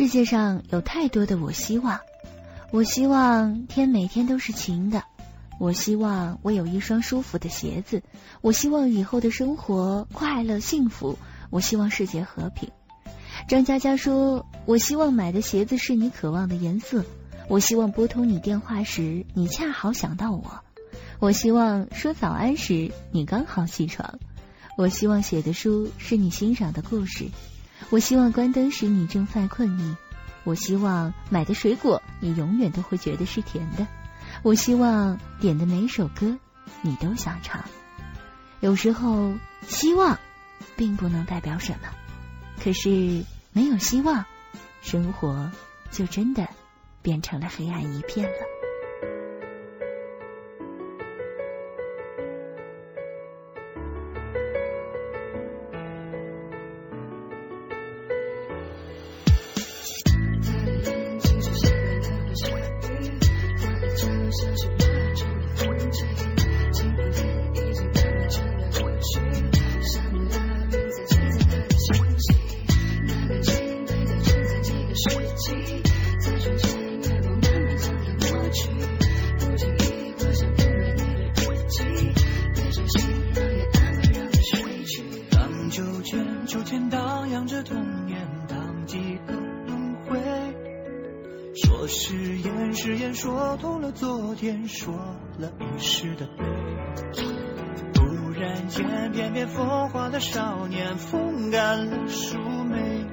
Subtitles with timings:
[0.00, 2.00] 世界上有太多的我希望，
[2.70, 5.04] 我希望天每天都是晴的，
[5.58, 8.02] 我希望我有一双舒服的鞋子，
[8.40, 11.18] 我希望以后的生活快乐幸福，
[11.50, 12.70] 我希望世界和平。
[13.46, 17.04] 张佳佳说：“我希望买的鞋子是你渴望的颜色，
[17.48, 20.60] 我希望拨通你电话时你恰好想到我，
[21.18, 24.18] 我希望说早安时你刚好起床，
[24.78, 27.26] 我希望写的书是你欣赏的故事。”
[27.90, 29.96] 我希望关灯时你正犯困意，
[30.44, 33.86] 我希望买的水果你永远都会觉得是甜的，
[34.42, 36.38] 我希望点的每首歌
[36.82, 37.64] 你都想唱。
[38.60, 39.34] 有时候
[39.66, 40.18] 希望
[40.76, 41.88] 并不能代表什么，
[42.62, 44.24] 可是没有希望，
[44.82, 45.50] 生活
[45.90, 46.46] 就真的
[47.02, 48.49] 变成了黑暗一片了。
[91.92, 94.94] 誓言，誓言说了昨天，说
[95.38, 96.44] 了一世的悲，
[97.92, 103.04] 突然间翩翩风华的少年风干了树眉，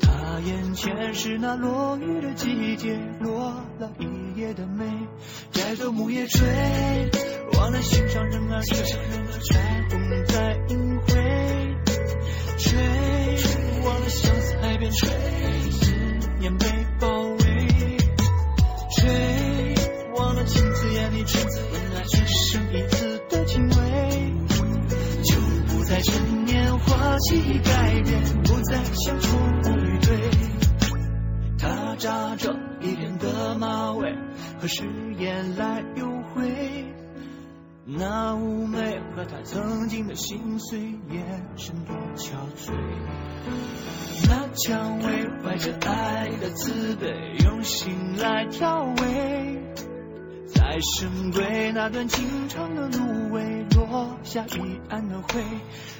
[0.00, 4.84] 他眼前是那落雨的季节，落了一夜的梅，
[5.50, 6.46] 摘走木叶吹，
[7.58, 11.76] 忘了心上人儿吹，彩虹在隐晦，
[12.58, 12.78] 吹。
[13.84, 15.08] 忘了相思海边吹，
[34.66, 34.82] 何时
[35.16, 36.92] 眼来又回？
[37.84, 42.72] 那妩媚和他曾经的心碎，眼神多憔悴。
[44.28, 47.06] 那蔷薇怀着爱的慈悲，
[47.44, 49.62] 用心来调味。
[50.48, 55.44] 在深闺那段情长的芦苇，落下一岸的灰。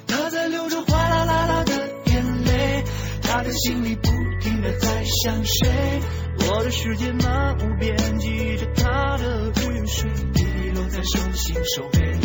[0.07, 1.71] 他在流着哗啦啦啦的
[2.07, 2.83] 眼泪，
[3.23, 4.09] 他的心里不
[4.41, 6.01] 停的在想谁。
[6.39, 10.43] 我的世界漫无边际着他的雨水，滴
[10.73, 12.17] 落在手心手背。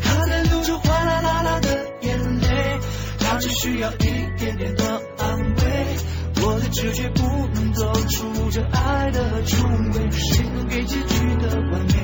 [0.00, 1.68] 他在流着哗啦啦啦的
[2.02, 2.78] 眼泪，
[3.18, 5.96] 他只需要一点点的安慰。
[6.42, 7.22] 我的直觉不
[7.54, 11.94] 能走出这爱的重围，谁能给结局的完美？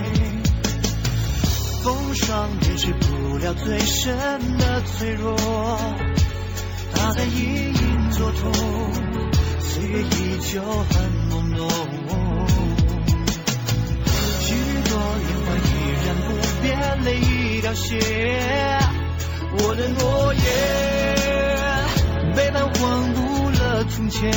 [1.82, 5.36] 风霜掩饰不了最深的脆弱，
[6.92, 8.52] 它在隐隐作痛，
[9.60, 11.25] 岁月依旧很美
[14.40, 15.68] 许多年华依
[16.04, 16.28] 然不
[16.62, 16.64] 变，
[17.04, 17.96] 泪已凋谢，
[19.58, 20.44] 我的诺言
[22.34, 23.26] 被泛黄不。
[23.88, 24.32] 从前，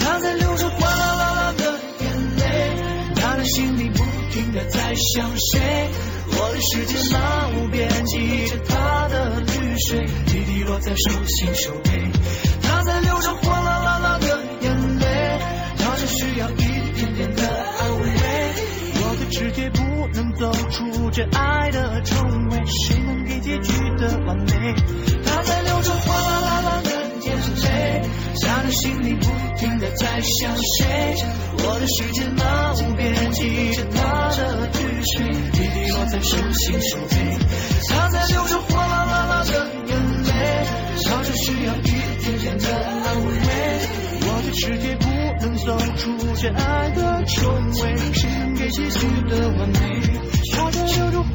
[0.00, 1.64] 他在流着哗啦啦啦的
[2.00, 2.44] 眼泪，
[3.14, 5.88] 他的心里不停的在想谁。
[6.32, 12.10] 我的世界漫无边际着他的泪水，滴滴落在手心手背。
[20.38, 24.74] 走出这爱的重围，谁能给结局的完美？
[25.24, 26.90] 他在流着哗啦啦啦的。
[28.38, 29.26] 他的心里不
[29.56, 31.16] 停的在想谁，
[31.58, 37.38] 我的世界漫无边际着他的雨水，滴滴落在手心手背，
[37.88, 39.50] 他在流着哗啦啦啦的
[39.88, 40.30] 眼泪，
[40.98, 43.30] 笑着需要一点点的安慰，
[44.22, 45.06] 我的世界不
[45.44, 47.52] 能走出这爱的重
[47.82, 50.05] 围，谁能给结局的完美？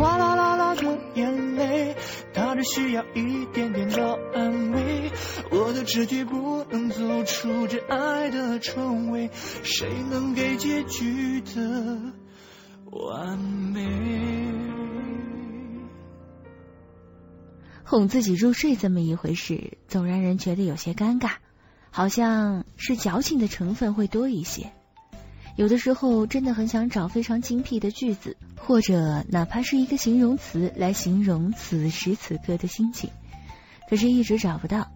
[0.01, 1.95] 哗啦啦啦的眼泪，
[2.33, 5.11] 他只需要一点点的安慰。
[5.51, 9.29] 我的直觉不能走出这爱的重围，
[9.61, 12.01] 谁能给结局的
[12.89, 13.87] 完美？
[17.83, 21.33] 哄自己入睡这么一回事，总让人觉得有些尴尬，
[21.91, 24.71] 好像是矫情的成分会多一些。
[25.55, 33.09] 有的时候真的很想找非常精辟的句子，或者哪怕是一个形容词来形容此时此刻的心情，
[33.89, 34.91] 可是一直找不到。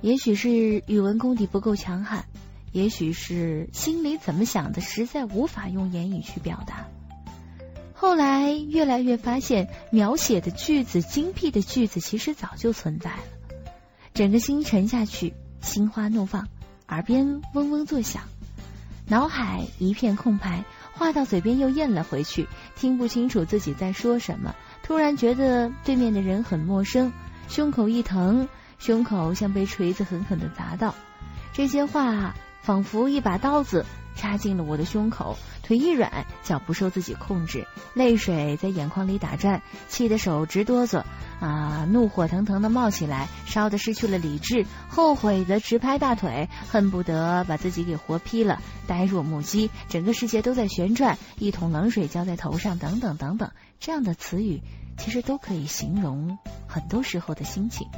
[0.00, 2.26] 也许是语文功底不够强悍，
[2.72, 6.86] 也许是心里怎么想的，实在无法用言语去表达。
[7.94, 13.22] 后来越来越发现，描写的句子、精辟的句子，其实早就存在了。
[14.12, 15.32] 整个心沉下去，
[15.62, 16.48] 心花怒放，
[16.88, 18.24] 耳边嗡嗡作响，
[19.06, 24.54] 脑海一片空白，话到嘴边又咽了回去，听不清楚自己在说什么。
[24.82, 27.12] 突然觉得对面的人很陌生，
[27.48, 28.48] 胸口一疼，
[28.78, 30.94] 胸口像被锤子狠狠的砸到。
[31.52, 33.84] 这些话仿佛一把刀子。
[34.14, 41.02] 插进了我的胸口，腿一软，脚不受自己控制，泪水在眼眶里打转，气得手直哆嗦
[41.40, 41.86] 啊！
[41.90, 53.50] 怒火腾腾的冒起来，烧得失去了理智，后悔的直拍大腿，恨不得把自己给活劈了，呆若木鸡，整个世界都在旋转，一桶冷水浇在头上，等等等等，
[53.80, 54.62] 这样的词语
[54.96, 57.88] 其实都可以形容很多时候的心情。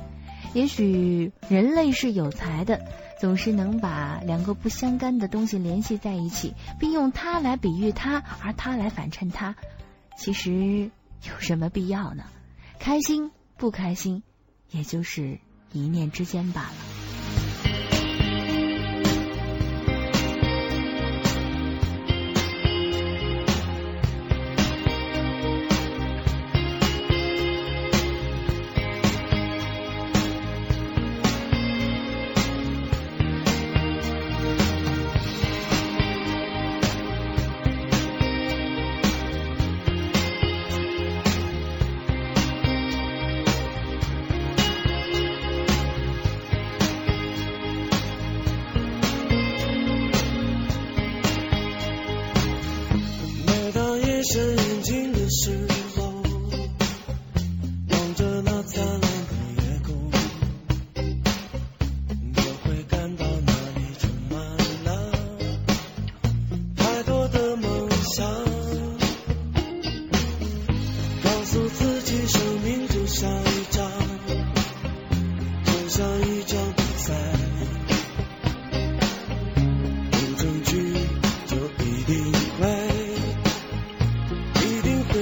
[0.55, 2.81] 也许人类是有才的。
[3.19, 9.57] 总是能把两个不相干的东西联系在一起，并用它来比喻它，而它来反衬它。
[10.19, 10.91] 其实
[11.23, 12.25] 有什么必要呢？
[12.79, 14.23] 开心不开心，
[14.71, 15.39] 也就是
[15.73, 16.96] 一念之间罢了。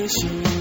[0.05, 0.54] wish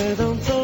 [0.00, 0.59] don't so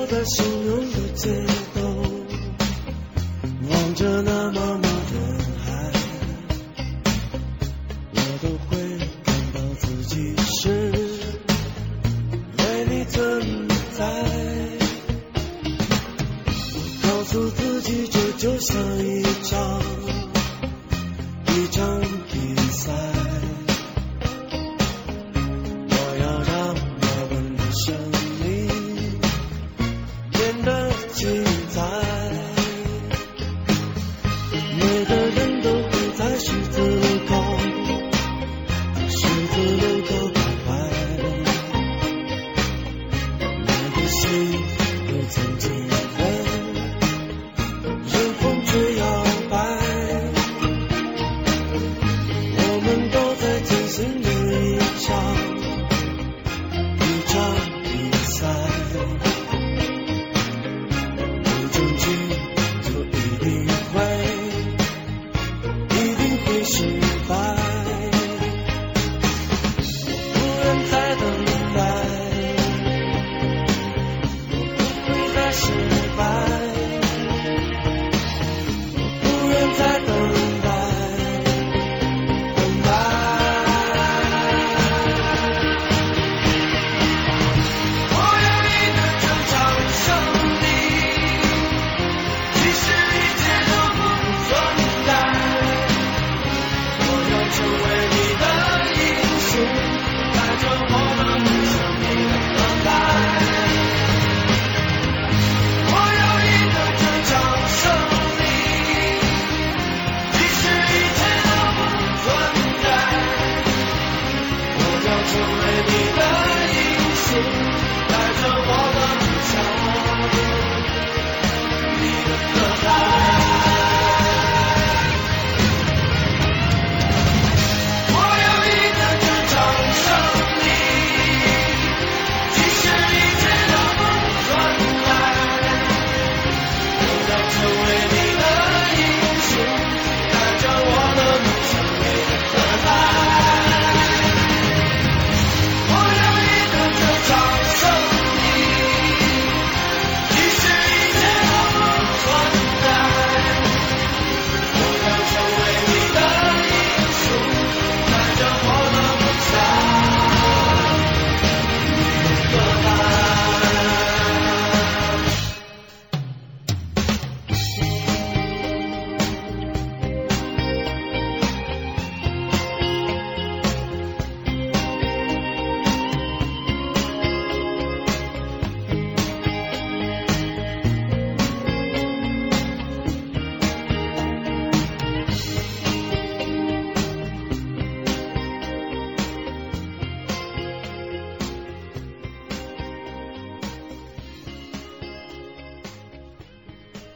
[31.16, 32.25] 精彩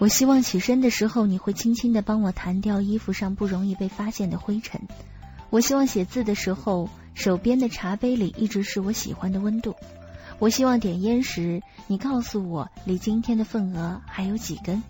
[0.00, 4.80] 我希望起身的时候，你会轻轻的帮我弹掉衣服上不容易被发现的灰尘。
[5.50, 9.76] 我希望写字的时候，手边的茶杯里一直是我喜欢的温度。
[10.38, 14.82] 我希望点烟时，你告诉我离今天的份额还有几根。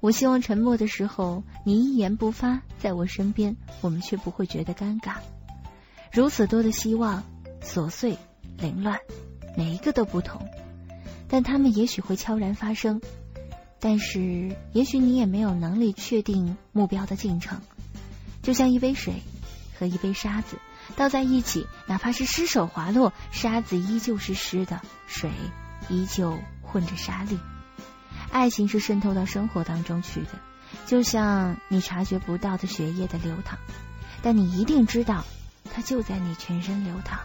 [0.00, 5.14] 我希望沉默的时候，你一言不发，在我身边，我们却不会觉得尴尬。
[6.12, 7.24] 如此多的希望，
[7.62, 8.18] 琐碎、
[8.58, 8.98] 凌乱，
[9.56, 10.46] 每一个都不同，
[11.26, 13.00] 但他们也许会悄然发生。
[13.84, 17.60] 但是，也许你也没有能力确定目标的进程，
[18.40, 19.14] 就像一杯水
[19.76, 20.56] 和一杯沙子
[20.94, 25.32] 倒在一起，哪怕是失手滑落，沙子依旧是湿的，水
[25.88, 27.40] 依旧混着沙粒。
[28.30, 30.38] 爱情是渗透到生活当中去的，
[30.86, 33.58] 就像你察觉不到的血液的流淌，
[34.22, 35.24] 但你一定知道，
[35.74, 37.18] 它就在你全身流淌。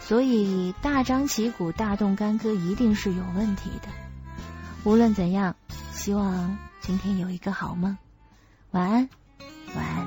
[0.00, 3.88] 所以，大张旗鼓、大动干戈一定是有问题的。
[4.86, 5.56] 无论怎样，
[5.90, 7.98] 希望今天有一个好梦。
[8.70, 9.08] 晚安，
[9.74, 10.06] 晚安。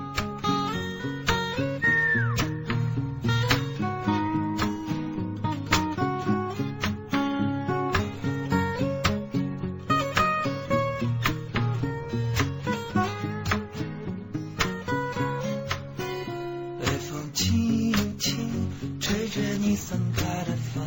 [16.80, 20.82] 微风轻轻吹着你散开的发，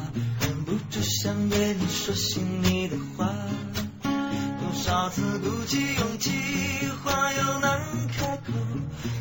[0.47, 3.29] 忍不住想对你说心里的话。
[4.73, 6.31] 多少次鼓起勇气，
[7.05, 8.53] 话又难开口，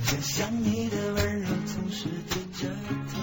[0.05, 2.69] 想想你的温柔总是低着
[3.11, 3.19] 头。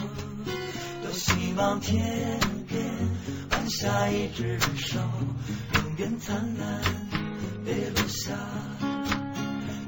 [1.03, 2.85] 多希望天边
[3.51, 5.01] 晚霞一只手，
[5.73, 6.83] 永远灿烂，
[7.65, 8.35] 别落下。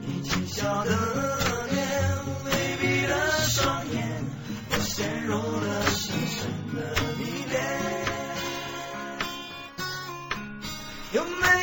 [0.07, 0.91] 你轻笑的
[1.71, 1.85] 脸，
[2.47, 4.25] 微闭的双眼，
[4.71, 5.70] 我陷入了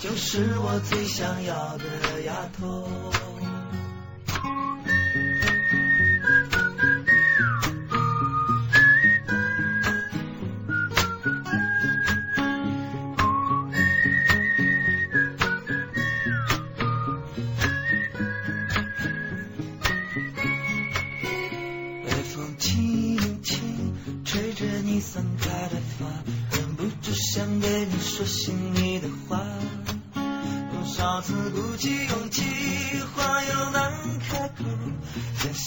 [0.00, 3.57] 就是我最想要的丫头。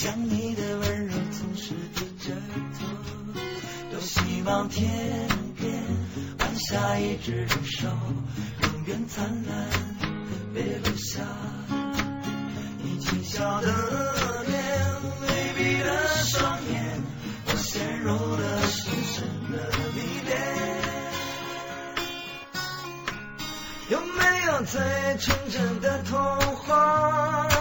[0.01, 2.33] 想你的温柔总是低着
[2.73, 2.79] 头。
[3.91, 4.89] 多希望天
[5.55, 5.71] 边
[6.39, 7.87] 晚霞一直燃烧，
[8.63, 9.69] 永远灿烂，
[10.55, 11.21] 别落下。
[12.81, 13.67] 你轻笑的
[14.47, 14.59] 脸，
[15.21, 16.99] 微闭的双眼，
[17.45, 20.31] 我陷入了深深的迷恋。
[23.89, 24.81] 有没有最
[25.19, 26.17] 纯真的童
[26.55, 27.60] 话？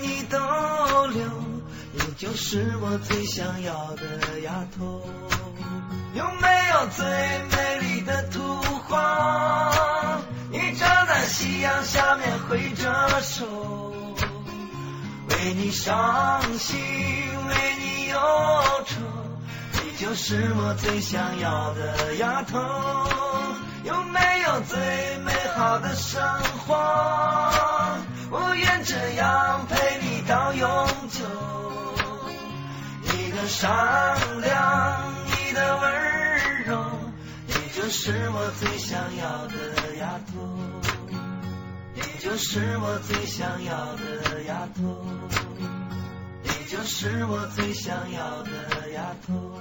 [2.21, 5.01] 就是我最想要的丫头。
[6.13, 7.03] 有没有最
[7.49, 10.21] 美丽的图画？
[10.51, 13.43] 你站在夕阳下面挥着手，
[15.29, 16.79] 为你伤心，
[17.47, 18.19] 为你忧
[18.85, 18.99] 愁，
[19.83, 22.59] 你就是我最想要的丫头。
[23.83, 26.21] 有没有最美好的生
[26.67, 26.75] 活？
[28.29, 31.60] 我愿这样陪你到永久。
[33.41, 33.71] 的善
[34.41, 36.85] 良，你的温柔，
[37.47, 40.59] 你就是我最想要的丫头。
[41.95, 45.03] 你就是我最想要的丫头。
[46.43, 49.57] 你就是我最想要的丫头。